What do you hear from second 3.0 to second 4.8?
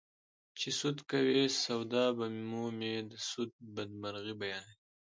د سود بدمرغي بیانوي